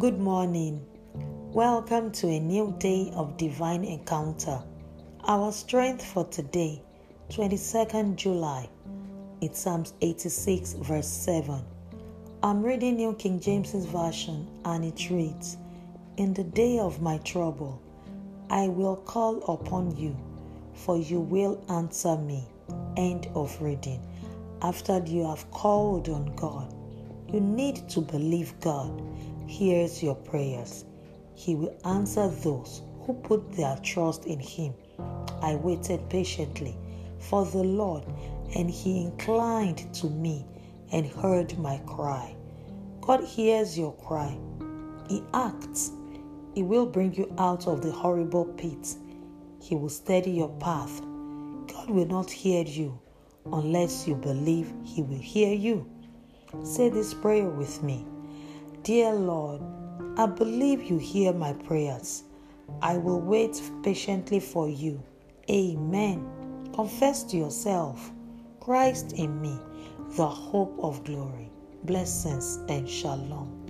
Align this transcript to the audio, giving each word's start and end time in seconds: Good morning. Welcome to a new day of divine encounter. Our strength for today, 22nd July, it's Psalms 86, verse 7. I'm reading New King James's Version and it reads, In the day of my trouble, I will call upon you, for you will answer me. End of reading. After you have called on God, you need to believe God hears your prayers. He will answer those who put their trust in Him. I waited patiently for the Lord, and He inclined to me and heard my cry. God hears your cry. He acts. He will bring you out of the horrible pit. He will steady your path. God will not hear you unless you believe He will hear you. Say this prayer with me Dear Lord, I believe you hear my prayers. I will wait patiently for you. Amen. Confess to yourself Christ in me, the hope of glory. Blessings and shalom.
Good 0.00 0.20
morning. 0.20 0.86
Welcome 1.52 2.12
to 2.12 2.28
a 2.28 2.38
new 2.38 2.72
day 2.78 3.10
of 3.16 3.36
divine 3.36 3.82
encounter. 3.82 4.62
Our 5.24 5.50
strength 5.50 6.04
for 6.04 6.24
today, 6.26 6.80
22nd 7.30 8.14
July, 8.14 8.68
it's 9.40 9.58
Psalms 9.58 9.94
86, 10.00 10.74
verse 10.74 11.08
7. 11.08 11.64
I'm 12.44 12.62
reading 12.62 12.94
New 12.94 13.14
King 13.14 13.40
James's 13.40 13.86
Version 13.86 14.46
and 14.64 14.84
it 14.84 15.10
reads, 15.10 15.56
In 16.16 16.32
the 16.32 16.44
day 16.44 16.78
of 16.78 17.02
my 17.02 17.18
trouble, 17.18 17.82
I 18.50 18.68
will 18.68 18.98
call 18.98 19.42
upon 19.52 19.96
you, 19.96 20.16
for 20.74 20.96
you 20.96 21.18
will 21.18 21.60
answer 21.70 22.16
me. 22.16 22.44
End 22.96 23.26
of 23.34 23.60
reading. 23.60 24.00
After 24.62 25.02
you 25.04 25.26
have 25.26 25.50
called 25.50 26.08
on 26.08 26.36
God, 26.36 26.72
you 27.32 27.40
need 27.40 27.88
to 27.88 28.00
believe 28.00 28.54
God 28.60 29.02
hears 29.48 30.02
your 30.02 30.14
prayers. 30.14 30.84
He 31.34 31.54
will 31.54 31.74
answer 31.84 32.28
those 32.28 32.82
who 33.00 33.14
put 33.14 33.52
their 33.52 33.76
trust 33.82 34.26
in 34.26 34.38
Him. 34.38 34.74
I 35.40 35.54
waited 35.54 36.08
patiently 36.10 36.76
for 37.18 37.46
the 37.46 37.64
Lord, 37.64 38.04
and 38.54 38.70
He 38.70 39.02
inclined 39.02 39.92
to 39.94 40.10
me 40.10 40.44
and 40.92 41.06
heard 41.06 41.58
my 41.58 41.78
cry. 41.86 42.36
God 43.00 43.24
hears 43.24 43.78
your 43.78 43.92
cry. 43.94 44.38
He 45.08 45.22
acts. 45.32 45.92
He 46.54 46.62
will 46.62 46.86
bring 46.86 47.14
you 47.14 47.32
out 47.38 47.66
of 47.66 47.82
the 47.82 47.92
horrible 47.92 48.44
pit. 48.44 48.96
He 49.60 49.74
will 49.74 49.88
steady 49.88 50.32
your 50.32 50.54
path. 50.60 51.00
God 51.68 51.88
will 51.88 52.06
not 52.06 52.30
hear 52.30 52.64
you 52.64 52.98
unless 53.52 54.06
you 54.06 54.14
believe 54.14 54.72
He 54.84 55.02
will 55.02 55.18
hear 55.18 55.54
you. 55.54 55.90
Say 56.62 56.90
this 56.90 57.14
prayer 57.14 57.48
with 57.48 57.82
me 57.82 58.04
Dear 58.82 59.12
Lord, 59.12 59.60
I 60.16 60.26
believe 60.26 60.82
you 60.84 60.98
hear 60.98 61.32
my 61.32 61.52
prayers. 61.52 62.24
I 62.80 62.96
will 62.96 63.20
wait 63.20 63.60
patiently 63.82 64.40
for 64.40 64.68
you. 64.68 65.02
Amen. 65.50 66.24
Confess 66.74 67.24
to 67.24 67.36
yourself 67.36 68.12
Christ 68.60 69.12
in 69.12 69.40
me, 69.40 69.58
the 70.16 70.26
hope 70.26 70.78
of 70.82 71.04
glory. 71.04 71.50
Blessings 71.84 72.60
and 72.68 72.88
shalom. 72.88 73.67